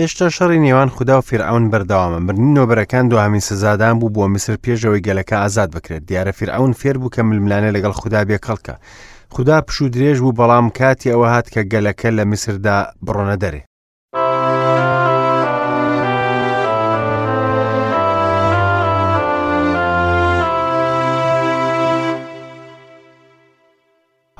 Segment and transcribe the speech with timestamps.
[0.00, 5.04] ئێشتا شەڕی نێوان خوددا و فیرعون بەرداوامە مرنی نۆبەرەکان دوهامین سزادان بوو بۆ میسر پێشەوەی
[5.06, 8.74] گەلەکە ئازاد بکرێت دیارە فیرعون فێر بوو کە ململانە لەگەڵ خوددا بێ کەڵکە
[9.34, 12.76] خوددا پشو درێژ بوو بەڵام کاتی ئەوە هات کە گەلەکە لە میسردا
[13.06, 13.60] بڕۆنە دەرێ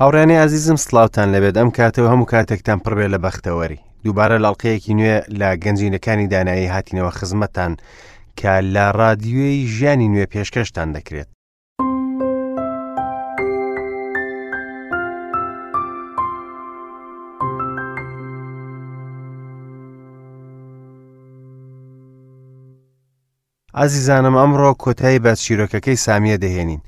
[0.01, 5.49] هاوڕێنەی ئازیزم سلااوان لەبێت ئەم کاتەوە هەموو کاتێکتان پڕبێ لە بەختەوەری دووبارە لاڵقەیەکی نوێ لە
[5.63, 7.73] گەنجینەکانی دانایی هاتینەوە خزمەتان
[8.39, 11.29] کە لە ڕادیوێی ژیانی نوێ پێشکەشتان دەکرێت
[23.77, 26.81] ئازیزانم ئەمڕۆ کۆتایی بەچیرۆکەکەی سامیە دەهێنین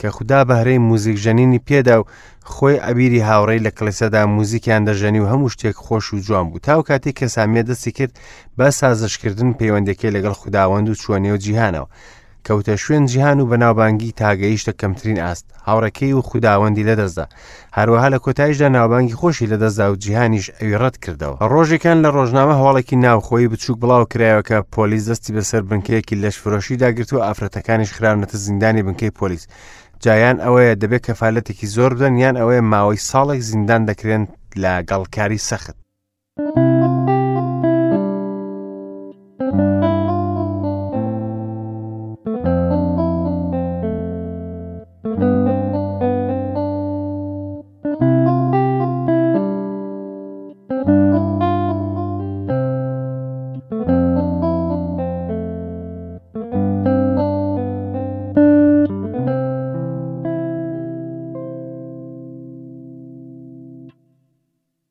[0.00, 2.04] کە خوددا بەهرەی موزیک ژەنینی پێدا و
[2.52, 6.82] خۆی ئەبیری هاوڕێی لە کلسەدا موزیکیان دەژەنی و هەموو شتێک خۆش و جوان بوو تاو
[6.88, 8.16] کاتێک کە سامێ دەستی کرد
[8.58, 11.88] بە سازشکردن پەیوەندەکەی لەگەڵ خودداوەند و چوەنێ و جیهانەوە.
[12.48, 17.26] کەوتە شوێن جیهان و بەناوبانگی تاگەیشتە کەمترین ئاست هاوڕەکەی و خودداوەندی لەدەستدا
[17.78, 22.96] هەروەها لە کۆتایشدا ناوبانگی خۆشی لەدەستدا و جیهانیش ئەوی ڕەت کردەوە ڕۆژێکان لە ڕۆژنامە هەواڵێکی
[23.04, 28.82] ناوخۆی بچووک بڵاو کرایەوە کە پۆلیس دەستی بەسەر بنکەیەکی لەشفرۆشی داگرت و ئافرەتەکانیش خراونەتە زیندانی
[28.86, 29.44] بنکەی پۆلیس
[30.06, 34.24] جایان ئەوەیە دەبێت کەفاالەتێکی زۆر بدەن یان ئەوەیە ماوەی ساڵێک زیندان دەکرێن
[34.62, 35.76] لە گەڵکاری سەخت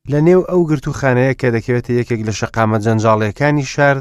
[0.10, 3.98] لە نێو ئەو گرتوخانەیە کە دەکەوێتە یەکێک لە شقامە جەنجاڵیەکانی شار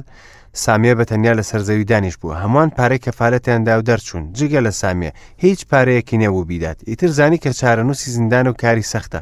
[0.64, 5.10] سامێ بە تەنیا لە سەرزەوی دانیش بوو هەمووان پارەی کەفاەتیاندا و دەرچوون جگە لە سامێ
[5.44, 9.20] هیچ پارەیەکی نەبوو بیدات ئیتر زانی کە چارەنووسی زیندان و کاری سەختە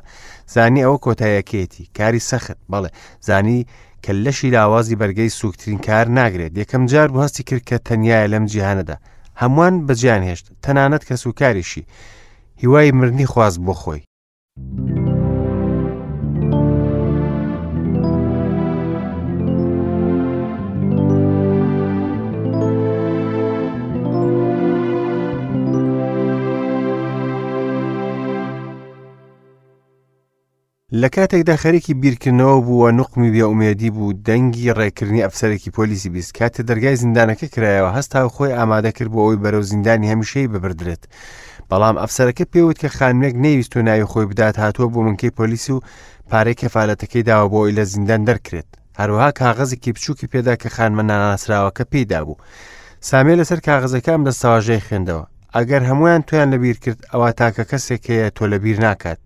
[0.55, 2.91] زانی ئەوە کۆتایەکێتی کاری سەخت بەڵێ
[3.29, 3.61] زانی
[4.05, 8.97] کە لەشی لاوازی بەرگەی سوکتترین کار ناگرێت یەکەم جار بەستی کرد کە تەنیایە لەم جیهانەدا
[9.43, 11.85] هەمووان بەجیان هێشت تەنانەت کە سوکاریشی
[12.63, 14.03] هیوای مردنی خواست بۆ خۆی
[31.03, 36.97] لە کاتێکدا خەرێکی بیرکردنەوە بووە نقمی بێومێدی بوو دەنگی ڕێکردنی ئەفسەرێکی پۆلیسی بیست کاتە دەرگای
[37.03, 41.03] زیندانەکە کرایەوە هەستا خۆی ئامادە کرد بۆ ئەوی بەرەو زیندانی هەمیشەی ببدرێت.
[41.71, 45.81] بەڵام ئەفسەرەکە پێوت کە خانمێک نەویست و ناوی خۆی بدات هاتووە بۆ منکەی پۆلیسی و
[46.31, 48.69] پارەی کەفاالەتەکەی داوە بۆ ئەوی لە زیندان دەرکرێت.
[49.01, 52.37] هەروەها کاغزێکی بچووکی پێدا کە خانمە ناناسراوەکە پێدا بوو.
[53.11, 55.25] سامێ لەسەر کاغزەکەم لە ساواژەی خوێندەوە.
[55.57, 59.21] ئەگەر هەمویان تویان لەبیر کرد ئەوە تاکە کەسێکەیە تۆ لەبیر ناکات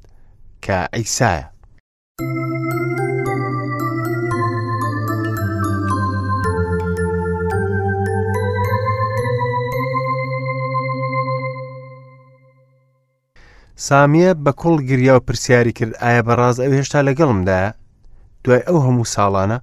[0.65, 1.47] کە ئەیسایە.
[13.91, 17.71] سامیە بە کوڵ گریا و پرسیاری کرد ئایا بەڕاز ئەو هێشتا لەگەڵمدایە
[18.45, 19.59] دوای ئەو هەموو ساڵانە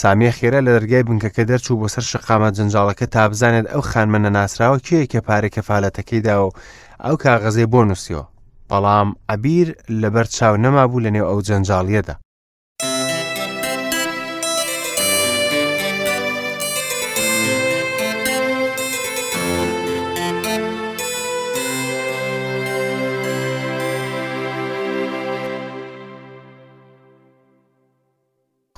[0.00, 4.78] سامیە خێرا لە دەرگای بنکەکە دەرچوو بۆ سەر شقامە جنجالەکە تا بزانێت ئەو خانمەنە ناسراوە
[4.86, 6.48] کێ کە پارێ کەفاالەتەکەیدا و
[7.04, 8.26] ئەو کاغەزێ بۆ نووسیەوە
[8.72, 9.68] بەڵام ئەبیر
[10.02, 12.14] لەبەر چاو نەمابوو لە نێو ئەو جەنجاڵیەدا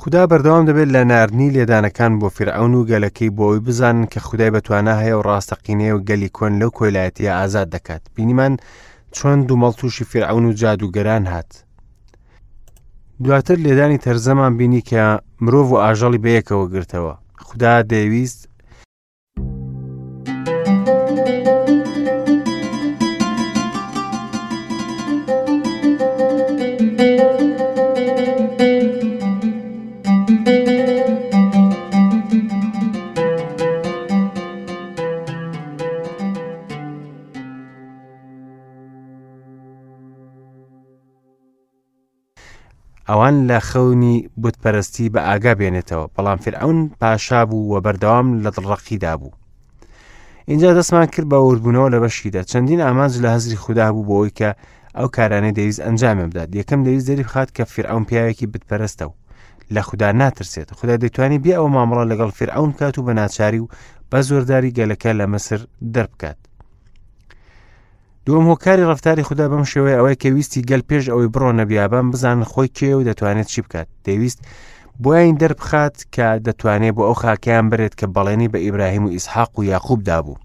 [0.08, 4.94] خدا بەردەوام دەبێت لە نارنی لێدانەکان بۆ فرعون و گەلەکەی بۆەوەی بزانن کە خدای بەتوانە
[5.03, 8.54] هەیە و ڕاستەقینەیە و گەلی کۆن لەو کۆیلایەتی ئازاد دەکات بینیمان
[9.19, 11.50] چۆن دوو مەڵتوشی فرعون و جادوگەران هات.
[13.25, 15.03] دواتر لێدانی تەرزەمان بینی کە
[15.44, 17.15] مرۆڤ و ئاژەڵی بەیەکەوە گرتەوە
[17.47, 18.41] خدا دەویست
[43.10, 49.12] ئەوان لە خەونی بتپەرستی بە ئاگا بێنێتەوە بەڵام فرعون پاشا بوو وە بەردەوام لە دڕەقیدا
[49.20, 49.34] بوو
[50.50, 54.50] اینجا دەستمان کرد بە وردبوونەوە لە بەشیدا چەندین ئامانج لە هەزری خوددا بوو بۆەوەی کە
[54.98, 59.12] ئەو کارانەی دەویست ئەنجامێ بدات یەکەم دەویست دەری بخات کە فرعون پیاوێکی بتپەرستە و
[59.74, 63.68] لە خوددا ناترسێت خدا دەتوانانی بیا ئەو مامەڵە لەگەڵ فرعون کات و بە ناچاری و
[64.12, 65.60] بە زۆرداری گەلەکە لە مەسر
[65.94, 66.38] دەربکات
[68.27, 72.39] دووەم هۆکاری ڕفتاری خوددا بەم شێوەیە ئەوەی کە ویستی گەل پێش ئەوەی بڕۆنە بیابان بزان
[72.51, 74.39] خۆی کێ و دەتوانێت چی بکات دەویست
[75.03, 79.65] بۆیان دەربخات کە دەتوانێت بۆ ئەو خاکیان برێت کە بەڵێنی بە ئیبراهیم و ئیسحاق و
[79.71, 80.37] یاخوبدا بوو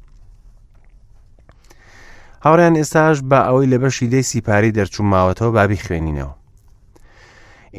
[2.46, 6.34] هاوڕیان ئێستاش بە ئەوەی لە بەشی دەی سیپاری دەرچووماوەتەوە بابی خوێنینەوە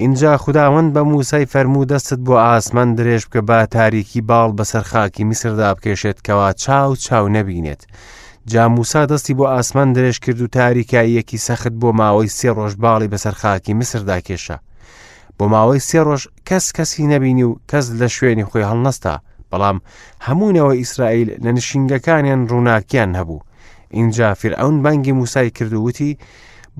[0.02, 5.24] اینجا خداوەند بە موسای فەرموو دەستت بۆ ئاسمان درێژ بکە با تاریکی باڵ بەسەر خاکی
[5.28, 7.82] میسردا بکێشێت کەوا چاو چاو نەبینێت.
[8.46, 13.32] جاموسا دەستی بۆ ئاسمان درێژ کرد و تاریکاییەکی سەخت بۆ ماوەی سێ ڕۆژ باڵی بەسەر
[13.40, 14.56] خاکی مسردا کێشە
[15.38, 19.14] بۆ ماوەی سێ ڕۆژ کەس کەسی نەبینی و کەس لە شوێنی خۆی هەڵنەستا
[19.50, 19.78] بەڵام
[20.26, 23.40] هەمونەوە ئیسرائیل لە نشینگەکانیان ڕووناکیان هەبوو
[23.98, 26.18] اینجا فیر ئەوون بانگی موسای کردووتی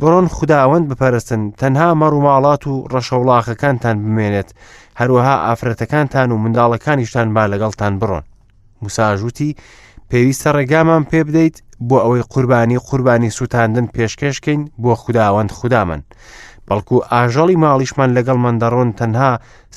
[0.00, 4.48] بڕۆن خداوەند بپەرستن تەنها مەڕووماڵات و ڕەشەوڵاخەکانتان بمێنێت
[5.00, 8.24] هەروەها ئافرەتەکانتان و منداڵەکانیشتان با لەگەڵتان بڕۆن
[8.82, 9.50] موساژوتی
[10.12, 11.56] پێویستە ڕێگامان پێ بدەیت
[11.88, 16.00] بۆ ئەوەی قوربانی قوربانی سووتاندن پێشکەشکەین بۆ خودداوەند خوددامان.
[16.68, 19.30] بەڵکو ئاژەڵی ماڵیشمان لەگەڵ مندەڕۆن تەنها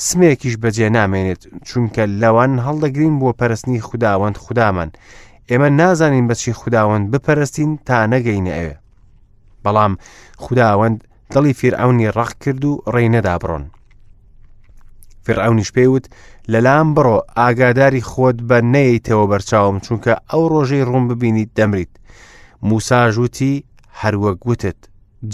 [0.08, 4.90] سمێکیش بەجێ نامێنێت چونکە لەوان هەڵدەگرین بۆ پەرستنی خودداوەند خوددامان.
[5.50, 8.76] ئێمە نازانین بەچی خودداوەند بپەرستین تا نەگەینە ئەوێ.
[9.64, 9.94] بەڵام
[10.44, 10.98] خودداوەند
[11.34, 13.66] دڵی فیرعونی ڕەق کرد و ڕێنەدا بڕۆن.
[15.26, 16.06] فرعونیش پێوت
[16.54, 21.94] لەلام بڕۆ ئاگاداری خۆت بە نەیەیتەوە بەرچاوم چونکە ئەو ڕۆژەی ڕوون ببینیت دەمریت
[22.70, 23.64] موساژووتی
[24.02, 24.80] هەروە گوتت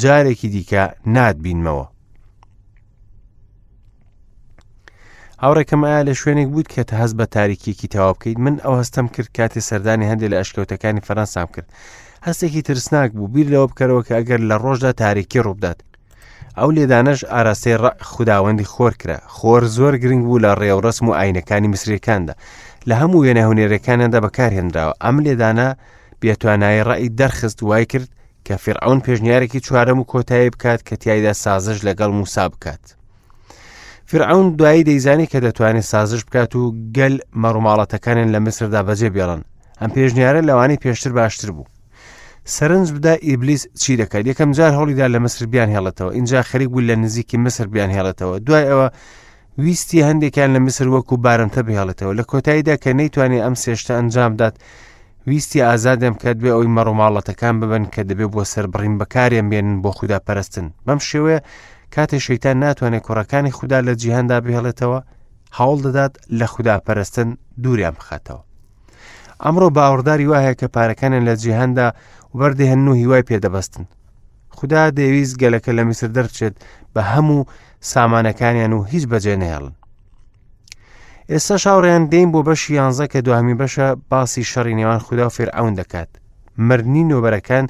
[0.02, 0.84] جارێکی دیکە
[1.16, 1.86] نادبینمەوە
[5.44, 9.08] هاوڕێکم ئایا لە شوێنێک بوو کە تە هەست بە تاریکیەکی تەوا بکەیت من ئەو هەستم
[9.14, 11.70] کرد کاتی سەردانی هەندێک لە ئەشکەوتەکانی فەرەنسام کرد
[12.28, 15.80] هەستێکی ترسناک بوو بیر لەوە بکەرەوە کە ئەگەر لە ڕۆژدا تاریکی ڕووبدات
[16.58, 17.76] ئەو لێدانەش ئاراستەی
[18.12, 22.34] خودداوەندی خۆر کرا خۆر زۆر گرنگ بوو لە ڕێوڕسم و ئاینەکانی مسرەکاندا
[22.90, 25.68] لە هەموو وێنە هوەرەکانەدا بەکارهێنراوە ئەم لێدانە
[26.22, 28.10] بێتوانایی ڕی دەرخست وای کرد
[28.46, 32.84] کە فرعون پێشنیارێکی چوارەم و کۆتایی بکات کە تایدا سازش لەگەڵ موسا بکات.
[34.10, 36.64] فرعون دوایی دەیزانی کە دەتوانێت سازش بکات و
[36.98, 39.42] گەل مەڕووماڵەتەکانن لە مسردا بەجێ بێڵن
[39.82, 41.66] ئەم پێشنیارە لەوانی پێشتر باشتر بوو.
[42.46, 46.96] سەرنج بدا ئیبلیس چی دەکات یەکەم جار هەوڵیدا لە مەسربیان هێڵێتەوە اینجا خەریک بوو لە
[47.04, 48.88] نزیکی مەسربیان هێڵێتەوە دوای ئەوە
[49.64, 54.56] ویستی هەندێکیان لە مسر وەکو بارمتە بهێڵێتەوە لە کۆتاییدا کە نەیتوانێت ئەم سێشتە ئەنجامدات
[55.30, 60.20] ویستی ئازادم کە دوێ ئەوی مەڕۆماڵەتەکان ببن کە دەبێت بۆ سربڕین بەکاریان بێنن بۆ خوددا
[60.28, 61.40] پەرستن بەم شێوەیە
[61.96, 65.00] کاتێ شەیتان ناتوانێت کوڕەکانی خوددا لە جیهندا بهێڵێتەوە
[65.60, 67.28] هەوڵ دەدات لە خوددا پەرستن
[67.64, 68.42] دووریان بخاتەوە
[69.46, 71.88] ئەمڕۆ باوەڕداری وایە کە پارەکانیان لە جیهندا
[72.40, 73.84] وەردە هەن و هیوای پێدەبەستن
[74.58, 76.56] خدا دەویست گەلەکە لە میسر دەرچێت
[76.94, 77.46] بە هەموو
[77.92, 79.74] سامانەکانیان و هیچ بەجێ نێڵن
[81.32, 85.74] ئێستا شاوڕیان دەین بۆ بەشی یانزە کە دوامی بەشە باسی شەڕی نێوان خوددا فێر ئەوون
[85.80, 86.10] دەکات
[86.68, 87.66] مردنی نۆبەرەکان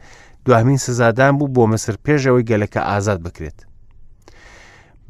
[0.46, 3.60] دوامین سزادان بوو بۆ مەسر پێشەوەی گەلەکە ئازاد بکرێت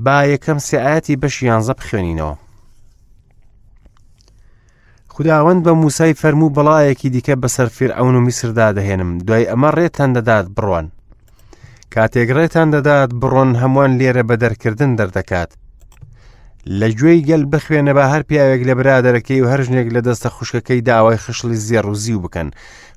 [0.05, 2.35] با یەکەم سعەتی بەشی یانزە بخوێنینەوە
[5.23, 10.12] خداوەند بە موسای فەرموو بەڵایەکی دیکە بەسەر فیر ئەون و میسردا دەهێنم دوای ئەمە ڕێتان
[10.18, 10.85] دەدات بڕۆن
[11.95, 15.51] کاتێک ڕێتان دەدات بڕۆن هەمووان لێرە بە دەرکردن دەردەکات
[16.79, 20.81] لە گوێی گەل بخوێنە بە هەر پیاوێک لە برادەرەکەی و هەر ژنێک لە دەستە خوشکەکەی
[20.90, 22.49] داوای خشلی زیێڕ و زیو بکەن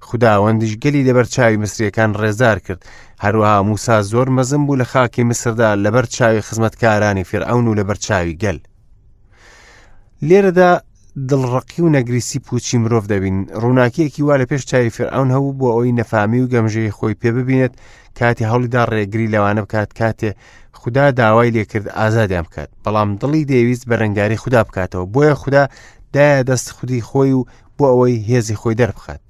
[0.09, 2.81] خداوەندیش گەلی لەبەر چاوی مسریەکان ڕێزار کرد
[3.25, 8.35] هەروەها موسا زۆر مەزم بوو لە خاکی مسردا لەبەر چاوی خزمەتکارانی فرعون و لەبەر چاوی
[8.43, 8.59] گەل
[10.29, 10.73] لێرەدا
[11.17, 15.97] دڵڕقی و نەگریسی پوچی مرۆڤ دەبین ڕووناکیەکی وا لە پێش چای فرعون هەبوو بۆ ئەوی
[16.01, 17.75] نەفامی و گەمژەی خۆی پێ ببینێت
[18.19, 20.31] کاتی هەوڵیدا ڕێگری لەوانە بکات کاتێ
[20.79, 25.63] خوددا داوای لێکرد ئازادیان بکات بەڵام دڵی دەویست بە ڕنگاری خوددا بکاتەوە بۆیە خوددا
[26.15, 27.43] دایە دەست خودی خۆی و
[27.79, 29.23] بۆ ئەوەی هێزی خۆی دەربخات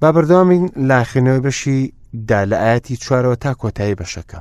[0.00, 1.80] با بەردامین لاخێنەوە بەشی
[2.28, 4.38] دا لە ئاەتی چوارەوە تا کۆتایی بەشەکە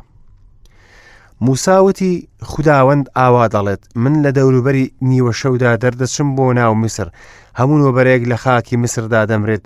[1.43, 2.13] موساوتی
[2.51, 7.07] خداوەند ئاوا دەڵێت من لە دەوروبەری نیوە شەودا دەردەچم بۆ ناو مسر
[7.59, 9.65] هەموو نۆبەرێک لە خاکی مسردا دەمرێت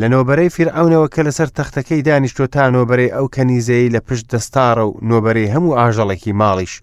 [0.00, 4.92] لە نۆبەرەی فرعونەوە کە لەسەر تەختەکەی دانیشتۆ تا نۆبەرەی ئەو کەنیزەی لە پشت دەستارە و
[5.10, 6.74] نۆبەرەی هەموو ئاژەڵێکی ماڵیش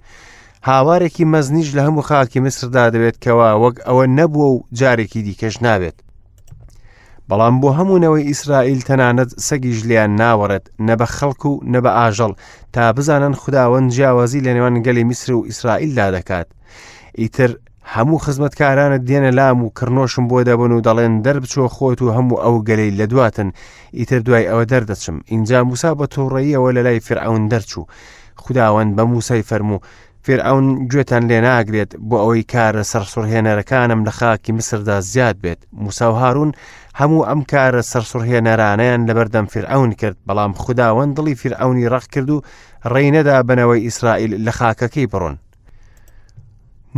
[0.70, 5.98] هاوارێکی مەزنیش لە هەموو خاکی مسردا دەوێت کەوا وەک ئەوە نەبووە و جارێکی دیکەش نابێت
[7.30, 12.32] بەڵام بۆ هەمونەوەی ئیسرائیل تەنانەت سەگی ژلیان ناوەڕێت نە بە خەڵکو و نە بە ئاژەڵ
[12.74, 16.48] تا بزانن خداوەند جیاوازی لە نێوان گەلی میسر و ئیسرائیلدا دەکات
[17.20, 17.52] ئیتر
[17.94, 22.56] هەموو خزمەتکارانە دێنە لام و کڕنۆشم بۆ دەبن و دەڵێن دەربچۆ خۆت و هەموو ئەو
[22.70, 23.50] گەلەی لە دواتن
[23.98, 27.86] ئیتر دوای ئەوە دەردەچم اینجا موسا بە تۆڕێیەوە لە لای فرعون دەرچوو
[28.44, 29.82] خداوەند بە موسای فەرموو
[30.30, 36.52] فێرعون گوێتان لێ ناگرێت بۆ ئەوەی کارە سەرسوڕهێنەرەکانم لە خاکی مسردا زیاد بێت موساو هارون
[37.00, 42.42] هەموو ئەم کارە سەرسوڕهێنەرانیان لەبەردەم فرعون کرد بەڵام خداوەند دڵی فرعونی ڕەخ کرد و
[42.94, 45.36] ڕێنەدا بنەوەی ئیسرائیل لە خاکەکەی بڕۆن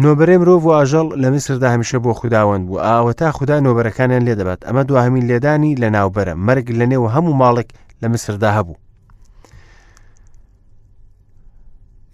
[0.04, 4.84] نۆبەرێ مرۆڤ واژەڵ لە مسردا هەمیشە بۆ خداوەند بوو ئاوە تا خوددا نۆبەرەکانیان لێدەبات ئەمە
[4.90, 7.70] دوهمین لێدانی لە ناوبەرە مەرگ لە نێو هەموو ماڵێک
[8.02, 8.76] لە مسردا هەبوو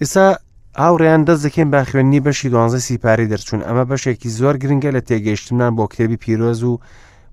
[0.02, 0.28] ئێستا
[0.84, 5.72] هاوڕیان دەست دەکەین با خوێننی بەشی دوانزە سیپاری دەرچوون ئەمە بەشێکی زۆر گرنگە لە تێگەیشتمان
[5.78, 6.74] بۆ کتێبی پیرۆز و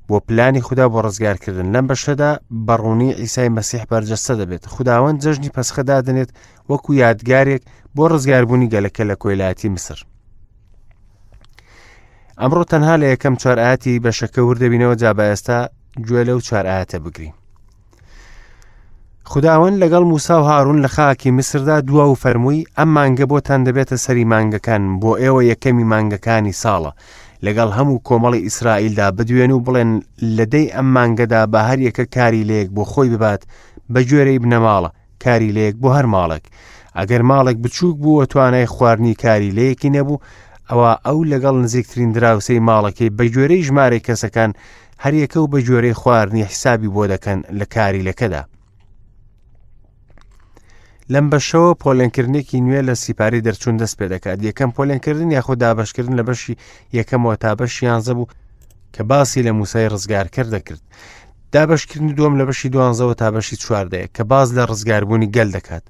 [0.08, 2.30] بۆ پلانی خوددا بۆ ڕزگارکردن لەم بەشەدا
[2.66, 6.30] بەڕوونی ئیسای مەسیح بەرجەستە دەبێت خداوەند جەژنی پەسخەدا دەنێت
[6.70, 7.62] وەکو یادگارێک
[7.96, 9.98] بۆ ڕزگاربوونی گەلەکە لە کۆیلاتی مسر.
[12.40, 15.58] ئەمڕۆ تەنها لە یەکەم چوارعاتی بەشەکە وردەبینەوە جا بە ئێستا
[16.06, 17.32] گوێ لەو چوارعاتە بگرین.
[19.24, 23.96] خداوەند لەگەڵ موسا و هاڕون لە خاکی مسردا دوا و فەرمووی ئەم مانگە بۆتان دەبێتە
[24.04, 26.90] سەری مانگەکان بۆ ئێوە یەکەمی مانگەکانی ساڵە
[27.44, 29.90] لەگەڵ هەموو کۆمەڵی ئیسرائیلدا بدوێن و بڵێن
[30.36, 33.42] لەدەی ئەم مانگەدا بە هەر یەکە کاری لەیەک بۆ خۆی ببات
[33.92, 34.90] بە گوێرەی بنەماڵە
[35.24, 36.44] کاری لەیەک بۆ هەر ماڵک
[36.98, 40.22] ئەگەر ماڵێک بچووک بووە توانای خواردنی کاری لەیەکی نەبوو
[40.70, 44.50] ئەوە ئەو لەگەڵ نزیکترین دراوسەی ماڵەکەی بە گوێرەی ژمارە کەسەکان
[45.04, 48.42] هەریەکە و بە جۆرەی خواردنی حیسابی بۆ دەکەن لە کاری لەکەدا
[51.14, 56.24] لەم بەشەوە پۆلێنکردنێکی نوێ لە سیپاری دەرچوون دەست پێ دەکات یەکەم پۆلێنکردن یاخۆ دابشکردن لە
[56.28, 56.54] بەشی
[56.98, 58.30] یەکەمەوە تا بەشی یانزە بوو
[58.94, 60.82] کە باسی لە موسای ڕزگارکە دەکرد
[61.54, 65.84] دابشکردنی دوم لە بەشی دوانزەوە تا بەشی چواردەیە کە باز لە ڕزگاربوونی گەل دەکات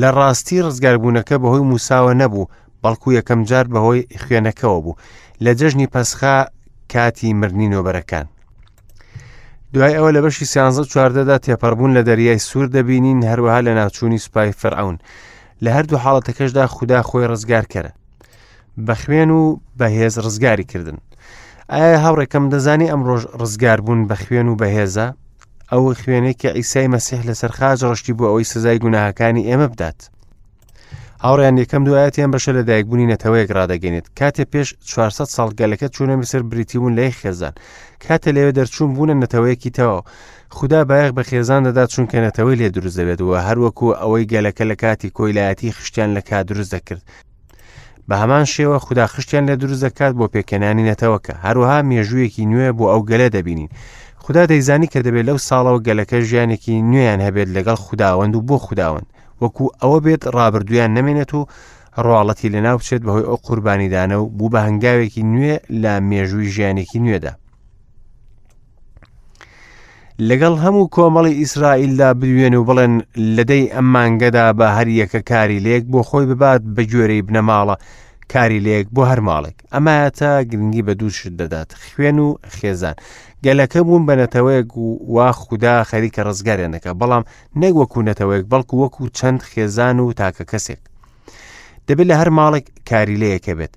[0.00, 2.46] لە ڕاستی ڕزگاربوونەکە بەهۆی موساوە نەبوو
[2.82, 4.96] بەڵکو یەکەم جار بەهۆی خوێنەکەەوە بوو
[5.44, 6.36] لە جەژنی پەسخا
[6.92, 8.26] کاتی مردنی نۆبەرەکان
[9.74, 14.52] دوای ئەوە لە بەشی سیانزە چواردەدا تێپەڕبوون لە دەریای سوور دەبینین هەروەها لە ناوچووی سوپای
[14.60, 14.96] فرعون
[15.64, 17.92] لە هەردوو حاڵەتەکەشدا خوددا خۆی ڕزگار کرە
[18.86, 19.42] بە خوێن و
[19.78, 20.98] بەهێز ڕزگاری کردن
[21.72, 25.06] ئایا هاوڕێکم دەزانی ئەم ڕۆژ ڕزگاربوون بە خوێن و بەهێزە
[25.72, 30.00] ئەو خوێنێکی ئیسای مەسیح لەسەرخاج ڕشتی بۆ ئەوەی سزای گوناهەکانی ئێمە بدات
[31.26, 36.92] هاوڕیان یەکەم دوایەتیان بەشە لە دایکبوونی نەتەوەیەک ڕدەگەێنێت کاتێ پێش 400 ساڵگەلەکە چوونە میسر بریتیبوون
[36.98, 37.54] لای خێزان
[38.04, 39.98] کاتە لەوێ دەرچوون بوونە نەتەوەیەکی تەوە
[40.56, 45.10] خدا بایەخ بە خێزان دەدا چونکە نەتەوەی لێ دروست دەبێتەوە هەروەکو ئەوەی گەلەکە لە کاتی
[45.16, 47.02] کۆیلایەتی خشتیان لە کا دروست دەکرد
[48.08, 52.84] بە هەمان شێوە خدا خشتیان لە دروست دەکات بۆ پێکەنانی نەتەوەکە هەروەها مێژوویەکی نوێ بۆ
[52.92, 53.70] ئەو گەلە دەبینین.
[54.24, 59.08] خدا دەیزانی کە دەبێت لەو ساڵەوە گەلەکە ژیانێکی نوێیان هەبێت لەگەڵ خداوەند و بۆ خداوەند
[59.44, 61.48] وەکو ئەوە بێت ڕابردویان نەمێنێت و
[62.04, 67.32] ڕواڵەتی لەناو بچێت بەهۆی ئەو قوربانیدانە و بوو بە هەنگاوێکی نوێ لە مێژووی ژیانێکی نوێدا.
[70.28, 72.94] لەگەڵ هەموو کۆمەڵی ئیسرائیلدا بوێن و بڵێن
[73.36, 77.76] لەدەی ئەم مانگەدا بە هەریەکە کاری لێک بۆ خۆی ببات بە گوێرەی بنەماڵە
[78.32, 82.94] کاری لەیەک بۆ هەر ماڵێک ئەمایە تا گرنگی بە دووشت دەدات خوێن و خێزان
[83.44, 87.24] گەلەکە بوون بە نەتەوەیەک و وا خوددا خەریکە ڕزگارێنەکە بەڵام
[87.62, 90.80] نەک وەکو نەتەوەیەک بەڵکو وەکو چەند خێزان و تاکە کەسێک
[91.88, 93.74] دەبێت لە هەر ماڵێک کاری لەیەکە بێت.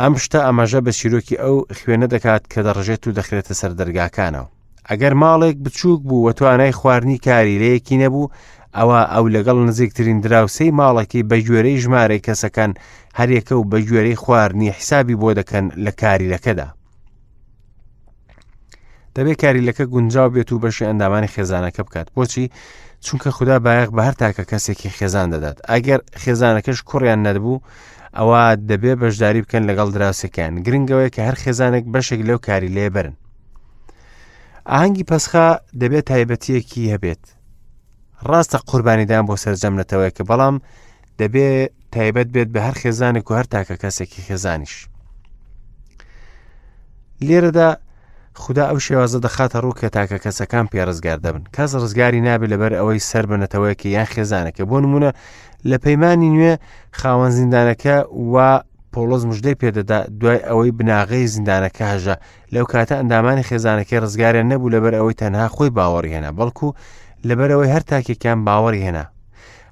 [0.00, 4.48] ئەم شتە ئەماژە بە شیرۆکی ئەو خوێنە دەکات کە دەڕژێت و دەخرێتە سەر دەرگاکانەوە.
[4.90, 8.24] ئەگەر ماڵێک بچووک بوو وە توانای خواردنی کاری لەیەکی نەبوو
[8.76, 12.70] ئەوە ئەو لەگەڵ نزیکترین دراوسەی ماڵەکەی بە گوێرەی ژمارەی کەسەکان
[13.18, 16.68] هەرێکە و بە گوێرەی خواردنی حیسابی بۆ دەکەن لە کاریلەکەدا.
[19.14, 22.46] دەبێت کاریلەکە گونجاو بێت و بەشی ئەندامانی خێزانەکە بکات بۆچی
[23.04, 27.62] چونکە خوددا بایەق بە هەر تاکە کەسێکی خێزان دەدات ئەگەر خێزانەکەش کوڕیان نەدەبوو
[28.18, 33.14] ئەوە دەبێت بەشداری بکەن لەگەڵ دراوسەکان گرنگەوەی کە هەر خێزانێک بەشێک لەو کاری لێبرن.
[34.70, 35.48] ئاهەنگی پەسخا
[35.82, 37.22] دەبێت تایبەتیەکی هەبێت
[38.28, 40.56] ڕاستە قوربانیدان بۆ سرجەم لەتەوەی کە بەڵام
[41.20, 41.48] دەبێ
[41.94, 44.74] تایبەت بێت بە هەر خێزانێک و هەر تاکە کەسێکی خێزانیش.
[47.26, 47.68] لێرەدا
[48.42, 52.98] خدا ئەو شێوازە دەخاتە ڕوو کە تاکە کەسەکان پێڕزگار دەبن کەس ڕزگاری نابێت لەبەر ئەوەی
[53.10, 55.10] سەر بنەتەوەیکە یان خێزانەکە بۆ نمونە
[55.70, 56.54] لە پەیمانی نوێ
[56.98, 57.96] خاوەن زیندانەکە
[58.32, 58.36] و
[58.92, 62.14] پۆلۆز مژدەی پێدەدا دوای ئەوەی بناغەی زیندانەکە هەژە
[62.54, 66.68] لەو کاتە ئەندامانی خێزانەکەی ڕزگاریان نەبوو لەبەر ئەوەی تەنها خۆی باوەڕێنە بەڵکو
[67.28, 69.04] لەبەرەوەی هەر تاکێکیان باوەڕی هێنا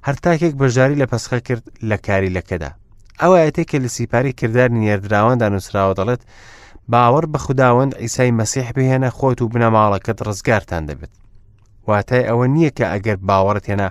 [0.07, 2.71] هەر تاکێک بەژاری لە پەسخە کرد لە کاریلەکەدا
[3.21, 6.21] ئەو ئاەتێک کە لە سیپاری کردار نێردراوەندا نووسراوە دەڵێت
[6.93, 11.13] باوەڕ بە خودداوەند ئیسای مەسیح بهێنە خۆت و بنەماڵەکەت ڕزگارتان دەبێت
[11.87, 13.89] واتای ئەوە نییە کە ئەگەر باوەڕت هێنا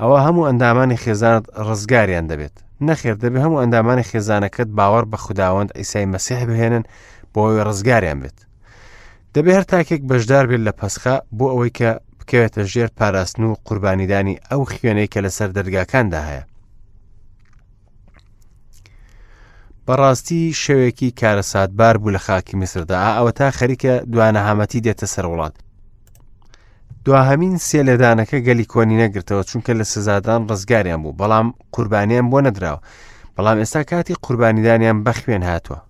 [0.00, 2.54] ئەوە هەموو ئەندامانی خێزانت ڕزگاریان دەبێت
[2.86, 6.84] نەخێر دەبێت هەموو ئەندامانی خێزانەکەت باوەڕ بە خودداوەند ئیسای مەسیح بهێنن
[7.34, 8.38] بۆ ئەوی ڕزگاریان بێت
[9.34, 11.90] دەبێت هەر تاکێک بەشدار بێت لە پەسخە بۆ ئەوەی کە
[12.28, 16.42] بکەوێتە ژێر پاراستن و قوربانیدانی ئەو خوێنەی کە لەسەر دەرگاکاندا هەیە.
[19.86, 25.54] بەڕاستی شەوێکی کارەساتبار بوو لە خاکی میسردا ئەوە تا خەریکە دوانەهامەتی دێتە سەر وڵات.
[27.06, 32.80] دواهمین سێ لەدانەکە گەلی کۆنی نەگرتەوە چونکە لە سزادان ڕزگاریان بوو بەڵام قوربانیان بۆ نەدراوە
[33.36, 35.80] بەڵام ئێستا کاتی قوربانیدانیان بەخوێن هاتووە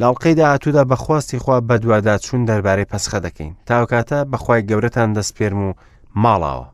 [0.00, 5.72] لاڵقەیدا هاتوودا بەخواستی خوا بەدووادا چوون دەربارەی پەسخە دەکەین تاوکاتە بەخوای گەورەتان دەستپێرم و
[6.22, 6.66] ماڵاوە